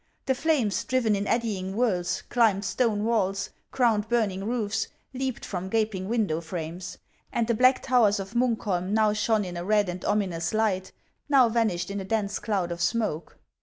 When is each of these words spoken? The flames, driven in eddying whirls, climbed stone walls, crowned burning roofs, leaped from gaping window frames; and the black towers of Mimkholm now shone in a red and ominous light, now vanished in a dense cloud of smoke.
The 0.25 0.33
flames, 0.33 0.83
driven 0.83 1.15
in 1.15 1.27
eddying 1.27 1.73
whirls, 1.73 2.23
climbed 2.23 2.65
stone 2.65 3.03
walls, 3.05 3.51
crowned 3.69 4.09
burning 4.09 4.43
roofs, 4.45 4.87
leaped 5.13 5.45
from 5.45 5.69
gaping 5.69 6.09
window 6.09 6.41
frames; 6.41 6.97
and 7.31 7.45
the 7.45 7.53
black 7.53 7.83
towers 7.83 8.19
of 8.19 8.33
Mimkholm 8.33 8.93
now 8.95 9.13
shone 9.13 9.45
in 9.45 9.57
a 9.57 9.63
red 9.63 9.89
and 9.89 10.03
ominous 10.03 10.55
light, 10.55 10.91
now 11.29 11.49
vanished 11.49 11.91
in 11.91 11.99
a 11.99 12.03
dense 12.03 12.39
cloud 12.39 12.71
of 12.71 12.81
smoke. 12.81 13.37